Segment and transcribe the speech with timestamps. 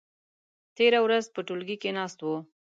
[0.75, 2.35] تېره ورځ په ټولګي کې ناست وو.